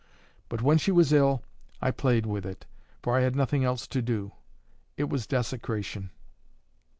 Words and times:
But 0.49 0.63
when 0.63 0.79
she 0.79 0.91
was 0.91 1.13
ill, 1.13 1.43
I 1.79 1.91
played 1.91 2.25
with 2.25 2.43
it, 2.43 2.65
for 3.03 3.15
I 3.15 3.21
had 3.21 3.35
nothing 3.35 3.63
else 3.63 3.85
to 3.89 4.01
do; 4.01 4.31
it 4.97 5.09
was 5.09 5.27
desecration." 5.27 6.09